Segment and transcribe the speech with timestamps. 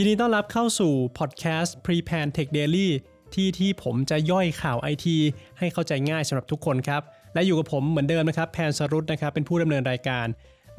[0.00, 2.88] ยินดีต้อนรับเข้าสู่พอดแคสต์ Pre-Pan Tech Daily
[3.34, 5.16] ที่ที่ผมจะย่อยข่าวไอที
[5.58, 7.02] ให้เข้าใจง่ายสำหรับทุกคนครับ
[7.34, 10.26] และอยู่กับผมเหมือนเดิมนะครับแพนสรุตนะครับเป็นผู้ดำเนินรายการ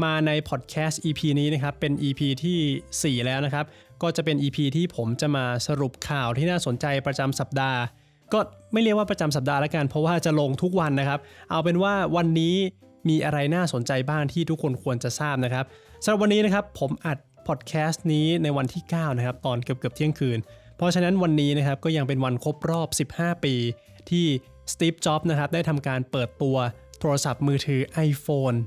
[0.04, 3.66] มาในพอดแคสต์ EP นี้นะครับ เป็น EP ที่ 4 แล้วนะครับ
[4.02, 7.80] ก็จะเป็น EP ที่ผมจะมาสรุปข่าวที่น่าสนใจประจำสัปดาห์
[8.34, 8.40] ก็
[8.74, 12.56] ไม่เรียกว่าประจำสัปดาห์ล้วกัน เพราะว่าจะลงทุกวันนะครับ เอาเป็นว่าวันนี้
[13.10, 15.66] มีอะไรน่าสนใจบ้างที่ทุกคนควรจะทราบนะครับ
[16.04, 17.18] สำหรับวันนี้นะครับผมอัด
[17.50, 20.40] พอดแคสต์นี้ในวันที่ 9 นะครับ ตอนเกือบเกือบเที่ยงคืน
[20.78, 23.56] เพราะฉะนั้นวันนี้นะครับก็ยังเป็นวันครบรอบ 15 ปี
[24.10, 24.26] ที่
[24.74, 26.58] สตีฟจ็อบส์นะครับได้ทำการเปิดตัว
[27.00, 28.58] โทรศัพท์มือถือ iPhone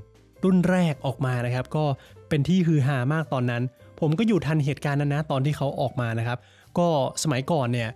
[0.43, 1.85] รุ่นแรกออกมานะครับ ก็
[2.29, 3.63] เป็นที่ฮือฮามากตอนนั้น
[3.99, 6.37] ผมก็อยู่ทันเหตุการณ์นั้นนะตอนที่เขาออกมานะครับ
[6.77, 6.87] ก็
[7.23, 7.89] สมัยก่อนเนี่ย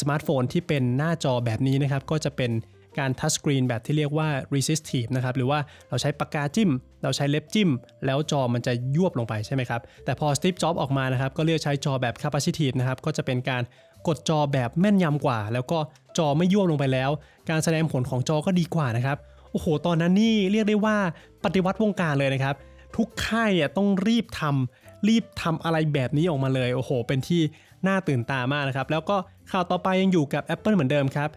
[0.00, 2.50] สมาร์ทโฟนที่เป็นหน้าจอแบบนี้นะครับก็จะเป็น
[2.98, 5.58] การทัชสกรีนแบบที่เรียกว่า resistive นะครับหรือว่า
[5.88, 6.70] เราใช้ปากกาจิ้ม
[7.02, 7.70] เราใช้เล็บจิ้ม
[8.06, 13.62] แล้วจอมันจะยวบลงไปใช่ไหมครับ แต่พอ Steve Jobs ออกมานะครับก็เลือกใช้จอแบบ capacitive นะครับก็จะเป็นการ
[14.08, 15.78] กดจอแบบแม่นยำกว่า แล้วก็
[16.18, 17.10] จอไม่ยวบลงไปแล้ว
[17.50, 19.16] การแสดงผลของจอก็ดีกว่านะครับ
[19.50, 20.96] โอ้โห ตอนนั้นนี่เรียกได้ว่า
[21.44, 22.54] ปฏิวัติวงการเลยนะครับ
[22.96, 27.42] ทุกค่ายต้องรีบทำรีบทำอะไรแบบนี้ออกมาเลย โอ้โห เป็นที่
[27.86, 29.16] น่าตื่นตามากนะครับ แล้วก็
[29.50, 31.28] ข่าวต่อไปยังอยู่กับ Apple เหมือนเดิมครับ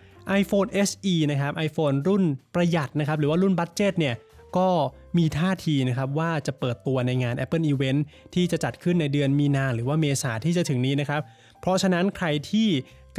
[0.42, 2.24] iPhone SE นะครับ iPhone รุ่น
[2.56, 4.16] ประหยัดนะครับหรือว่ารุ่นบัตเจ็ตเนี่ย
[4.58, 4.70] ก็
[5.18, 8.02] มีท่าทีนะครับว่าจะเปิดตัวในงาน Apple Event
[8.36, 11.22] ที่จะจัดขึ้นในเดือนมีนาหรือว่าเมษาที่จะถึงนี้นะครับ
[11.60, 12.68] เพราะฉะนั้นใครที่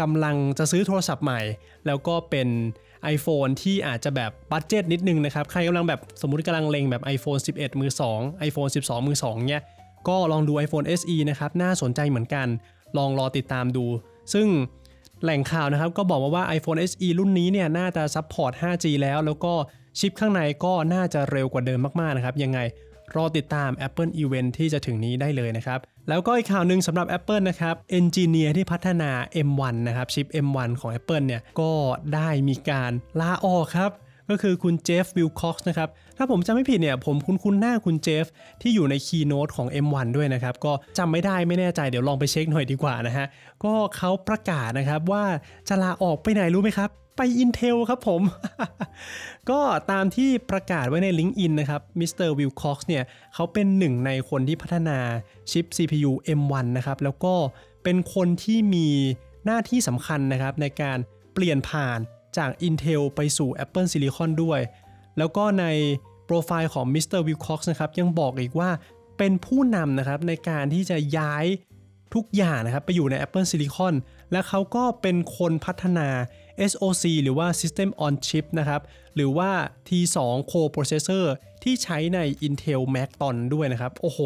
[0.00, 1.40] กำลังจะซื้อโทรศัพท์ใหม่
[1.86, 2.48] แล้วก็เป็น
[3.14, 9.62] iPhone ที่อาจจะแบบบัตเจ็ตนิดนึงนะครับ ใครกำลังแบบสมมติกำลังเล็งแบบ iPhone 11 มือ 2 iPhone 12 มือ 2 เนี่ย
[10.08, 12.46] ก็ลองดู iPhone SE นะครับ น่าสนใจเหมือนกัน
[12.98, 13.86] ลองรอติดตามดู
[14.32, 14.46] ซึ่ง
[15.22, 19.52] แหล่งข่าวนะครับก็บอกมาว่า iPhone SE รุ่นนี้เนี่ยน่าจะซัพพอร์ต 5G แล้ว แล้วก็
[19.98, 22.58] ชิปข้างในก็น่าจะเร็วกว่าเดิมมากๆนะครับ ยังไง
[23.16, 29.10] รอติดตาม Apple Event ที่จะถึงนี้ได้เลยนะครับ แล้วก็อีกข่าวหนึ่งสำหรับ Apple นะครับ engineer ที่พัฒนา
[29.48, 31.72] M1 นะครับชิป M1 ของ Apple เนี่ยก็
[32.14, 33.90] ได้มีการลาออกครับ
[34.30, 38.26] ก็คือคุณ Jeff Wilcox นะครับ ถ้าผมจำไม่ผิดเนี่ย ผมคุ้นๆหน้าคุณ Jeff
[38.62, 43.26] ที่อยู่ใน keynote ของ M1 ด้วยนะครับ ก็จำไม่ได้ไม่แน่ใจเดี๋ยวลองไปเช็คหน่อยดีกว่านะฮะ
[43.64, 45.24] ก็เขาประกาศนะครับว่า
[45.68, 48.22] จะลาออกไปไหนรู้ไหมครับไป Intel ครับผม
[49.50, 52.18] ก็ตามที่ประกาศไว้ใน LinkedIn นะครับ Mr.
[52.18, 54.98] Wilcox เนี่ย เขาเป็นหนึ่งในคนที่พัฒนา
[55.50, 57.34] ชิป CPU M1 นะครับ แล้วก็
[57.84, 58.88] เป็นคนที่มี
[59.44, 60.98] หน้าที่สำคัญนะครับในการ
[61.34, 61.98] เปลี่ยนผ่าน
[62.38, 64.60] จาก Intel ไปสู่ Apple Silicon ด้วย
[65.18, 65.66] แล้วก็ใน
[66.24, 67.20] โปรไฟล์ของ Mr.
[67.26, 68.70] Wilcox นะครับยังบอกอีกว่า
[69.18, 71.44] เป็นผู้นำนะครับในการที่จะย้าย
[72.14, 73.94] ทุกอย่างนะครับไปอยู่ใน Apple Silicon
[74.32, 76.08] และเขาก็เป็นคนพัฒนา
[76.70, 78.80] SoC หรือว่า System on Chip นะครับ
[79.14, 79.50] หรือว่า
[79.88, 80.16] T2
[80.50, 81.24] Core Processor
[81.62, 84.20] ที่ใช้ใน Intel Mac ตอนด้วยนะครับ โอ้โห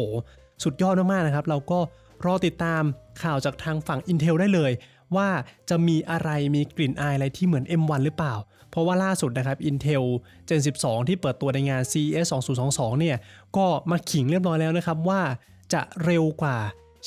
[0.63, 1.79] สุดยอดมากๆนะครับ เราก็
[2.25, 2.83] รอติดตาม
[3.23, 4.71] ข่าวจากทางฝั่ง Intel ได้เลย
[5.15, 5.29] ว่า
[5.69, 8.35] จะมีอะไรมีกลิ่นอายอะไรที่เหมือน M1 หรือเปล่า
[8.69, 10.05] เพราะว่าล่าสุดนะครับ Intel
[10.47, 12.27] Gen 12 ที่เปิดตัวในงาน CES
[12.63, 13.17] 2022 เนี่ย
[13.57, 15.21] ก็มาขิงเรียบร้อยแล้วนะครับว่า
[15.73, 16.57] จะเร็วกว่า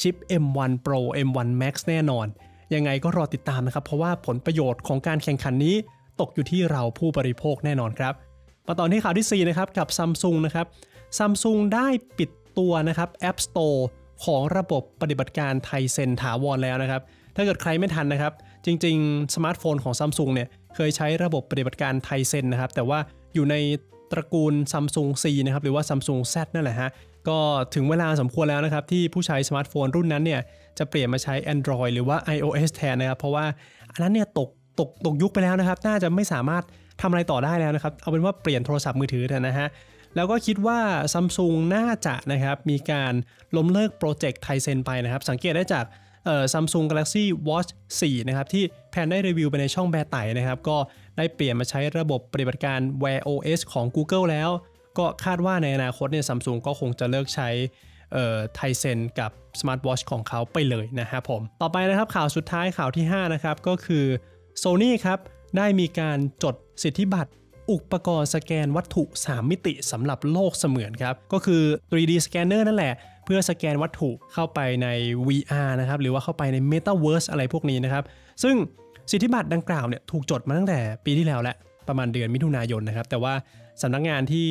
[0.00, 2.26] ชิป M1 Pro M1 Max แน่นอน
[2.74, 5.74] ยังไงก็รอติดตามนะครับ เพราะว่าผลประโยชน์ของการแข่งขันนี้
[6.20, 8.14] ตกอยู่ที่เราผู้บริโภคแน่นอนครับ
[8.66, 10.66] มาต่อที่ข่าวที่ 4 นะครับ กับ Samsung นะครับ
[11.18, 11.88] Samsung ได้
[12.18, 13.80] ปิดตัวนะครับ App Store
[14.24, 17.02] ของระบบปฏิบัติการไทเซนถาวรแล้วนะครับ
[17.36, 18.32] ถ้าเกิดใครไม่ทันนะครับ
[18.66, 22.98] จริง ๆ สมาร์ทโฟนของซัมซุงเนี่ยเคยใช้ระบบปฏิบัติการ Tizen นะครับ แต่ว่า
[23.34, 23.54] อยู่ใน
[24.12, 26.90] ตระกูลซัมซุง C นะครับหรือว่าซัมซุง Z นั่นแหละฮะ
[27.28, 27.38] ก็
[27.74, 30.40] ถึงเวลาสมควรแล้วนะครับ ที่ผู้ใช้สมาร์ทโฟนรุ่นนั้นเนี่ย
[30.78, 33.44] จะเปลี่ยนมาใช้ Android หรือว่า iOS แทนนะครับ เพราะว่า
[33.92, 34.48] อันนั้นเนี่ยตก
[34.80, 36.64] ตกตกยุคไปแล้วนะครับ น่าจะไม่สามารถ
[37.00, 39.68] ทำอะไรต่อได้แล้วนะครับ เอาเป็นว่าเปลี่ยนโทรศัพท์มือถือนะฮะ
[40.16, 40.80] แล้วก็คิดว่า
[41.12, 43.12] ซัมซุงน่าจะนะครับมีการ
[43.56, 45.84] ล้มเลิกโปรเจกต์ Tizen ไปนะครับ สังเกตได้จาก
[46.24, 50.76] เอ่อ Samsung Galaxy Watch 4 นะครับ ที่แพนได้รีวิวไปในช่องแบไต๋นะครับ ก็
[51.16, 54.50] ได้เปลี่ยนมาใช้ระบบปฏิบัติการ Wear OS ของ Google แล้ว
[54.98, 57.48] ก็คาดว่าในอนาคตเนี่ยซัมซุงก็คงจะเลิกใช้
[58.54, 64.04] Tizen กับสมาร์ทวอชของเขาไปเลยนะครับผม ต่อไปนะครับข่าวสุดท้ายข่าวที่ 5 นะครับ ก็คือ
[64.62, 65.18] Sony ครับ
[65.56, 67.30] ได้มีการจดสิทธิบัตร
[67.70, 74.88] อุปกรณ์สแกนวัตถุ 3 มิติสำหรับโลกเสมือนครับ ก็คือ 3D scanner นั่นแหละ เพื่อสแกนวัตถุเข้าไปใน
[75.28, 78.04] VR นะครับ หรือว่าเข้าไปใน Metaverse อะไรพวกนี้นะครับ
[78.42, 78.54] ซึ่ง
[79.10, 81.56] สิทธิบัตรดังกล่าวเนี่ยถูกจดมาตั้งแต่ปีที่แล้วแหละ
[81.88, 83.34] ประมาณเดือนมิถุนายนนะครับ แต่ว่า
[83.82, 84.48] สำนักงานที่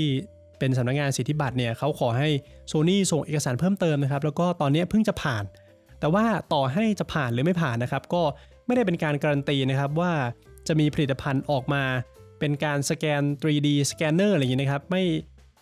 [0.60, 2.30] เป็นสำนักงานสิทธิบัตรเนี่ยเขาขอให้
[2.72, 5.44] Sony ส่งเอกสารเพิ่มเติมนะครับ แล้วก็ตอนนี้เพิ่งจะผ่าน
[6.00, 8.22] แต่ว่าต่อให้จะผ่านหรือไม่ผ่านนะครับ ก็
[8.66, 10.12] ไม่ได้เป็นการการันตีนะครับว่า
[10.68, 11.84] จะมีผลิตภัณฑ์ออกมา
[12.40, 15.04] เป็นการสแกน 3D สแกนเนอร์อะไรอย่างนี้นะครับไม่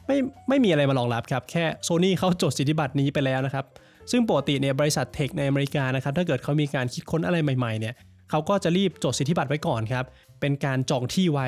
[0.08, 0.18] ไม่
[0.50, 3.66] ไม่มีอะไรมารองรับครับแค่ Sony เขาจดสิทธิบัตรนี้ไปแล้วนะครับ
[4.12, 7.94] ซึ่งปกติเนี่ยบริษัทเทคในอเมริกานะครับถ้าเกิดเขามีการคิดค้นอะไรใหม่ๆเนี่ย
[8.30, 10.06] เขาก็จะรีบจดสิทธิบัตรไว้ก่อนครับ
[10.42, 11.48] เป็นการจองที่ไว้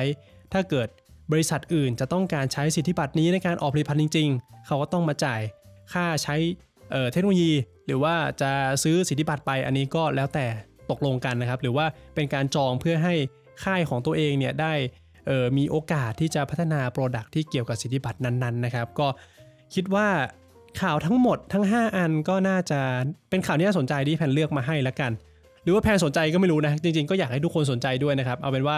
[0.52, 0.88] ถ้าเกิด
[1.32, 5.40] บริษัทอื่นจะต้องการใช้สิทธิบัตรนี้ในการออกผลิตภัณฑ์จริง ๆ เขาก็ต้องมาจ่าย
[5.92, 6.36] ค่าใช้
[7.12, 7.52] เทคโนโลยี
[7.86, 8.50] หรือว่าจะ
[8.82, 10.46] ซื้อสิทธิบัตรไปอันนี้ก็แล้วแต่
[10.90, 13.14] ตกลงกันนะครับ หรือว่าเป็นการจองเพื่อให้
[13.64, 14.72] ค่ายของตัวเองเนี่ยได้
[15.58, 19.08] มีโอกาสที่จะพัฒนาโปรดักที่เกี่ยวกับสิทธิบัตรนั้นๆนะครับ ก็
[19.74, 20.08] คิดว่า
[20.80, 22.80] ข่าวทั้งหมดทั้ง 5 อันก็น่าจะ
[23.30, 25.12] เป็นข่าวที่น่าสนใจที่แพนเลือกมาให้แล้วกัน
[25.62, 28.76] หรือว่าแพนสนใจก็ไม่รู้นะ จริงๆ ก็อยากให้ทุกคนสนใจด้วยนะครับ เอาเป็นว่า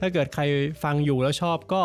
[0.00, 0.42] ถ้าเกิดใคร
[0.82, 1.82] ฟังอยู่แล้วชอบก็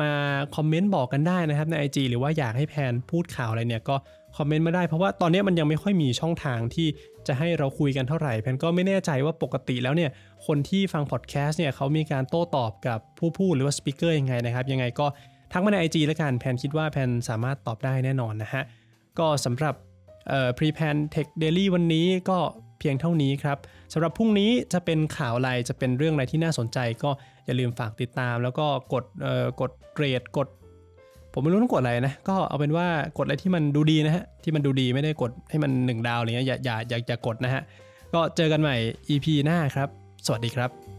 [0.00, 0.10] มา
[0.56, 3.96] คอมเมนต์บอกกันได้นะครับใน IG หรือว่าอยากให้แพนพูดข่าวอะไรเนี่ยก็
[4.36, 6.88] คอมเมนต์มาได้เพราะว่าตอนนี้มันยังไม่ค่อยมีช่องทางที่
[7.26, 10.10] จะให้เราคุยกันเท่าไหร่แพนก็ไม่แน่ใจว่าปกติแล้วเนี่ย
[10.46, 15.06] คนที่ฟังพอดแคสต์เนี่ยเขามีการโต้ตอบกับผู้พูดหรือว่าสปิเกอร์ยังไงนะครับยังไงก็
[15.52, 18.62] ทักมาใน IG แล้วกันแพนคิดว่าแพนสามารถตอบได้แน่นอนนะฮะ
[19.18, 19.74] ก็สำหรับ
[20.28, 22.38] เอ่อ Pre-Pan Tech Daily วันนี้ก็
[22.82, 23.58] เพียงเท่านี้ครับ
[23.92, 27.10] สำหรับพรุ่งนี้จะเป็นข่าวอะไรจะเป็นเรื่องอะไรที่น่าสนใจ ก็
[27.46, 30.48] อย่าลืมฝากติดตาม แล้วก็กดเอ่อกดเกรดกด
[31.32, 32.86] ผมไม่รู้ต้องกดอะไรนะก็เอาเป็นว่า
[33.18, 37.62] กดอะไรที่มันดูดีนะฮะที่มันดูดีไม่ได้กดให้มัน 1 ดาวอะไรเงี้ยอย่าอย่าอย่าอย่ากดนะฮะ
[38.14, 38.76] ก็เจอกันใหม่
[39.08, 39.88] EP หน้าครับ
[40.26, 40.91] สวัสดีครับ